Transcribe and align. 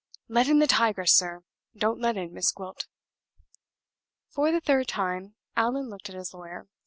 Let 0.27 0.49
in 0.49 0.57
the 0.57 0.65
tigress, 0.65 1.13
sir; 1.15 1.43
don't 1.77 2.01
let 2.01 2.17
in 2.17 2.33
Miss 2.33 2.51
Gwilt!" 2.51 2.87
For 4.31 4.51
the 4.51 4.59
third 4.59 4.87
time 4.87 5.35
Allan 5.55 5.91
looked 5.91 6.09
at 6.09 6.15
his 6.15 6.33
lawyer. 6.33 6.65